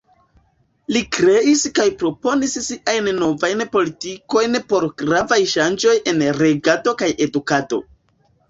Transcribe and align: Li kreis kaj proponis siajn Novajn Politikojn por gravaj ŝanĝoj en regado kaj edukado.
Li 0.95 1.01
kreis 1.17 1.65
kaj 1.79 1.85
proponis 1.99 2.57
siajn 2.69 3.09
Novajn 3.19 3.63
Politikojn 3.75 4.59
por 4.73 4.89
gravaj 5.03 5.41
ŝanĝoj 5.55 5.95
en 6.15 6.27
regado 6.43 6.99
kaj 7.05 7.13
edukado. 7.29 7.81